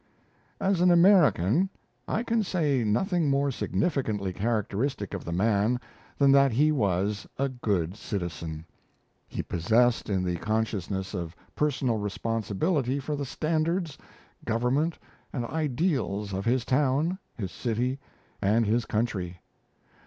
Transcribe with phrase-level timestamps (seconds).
[0.59, 1.69] As an American,
[2.07, 5.79] I can say nothing more significantly characteristic of the man
[6.17, 8.65] than that he was a good citizen.
[9.27, 13.95] He possessed in rich measure the consciousness of personal responsibility for the standards,
[14.43, 14.97] government,
[15.31, 17.99] and ideals of his town, his city,
[18.41, 19.39] and his country.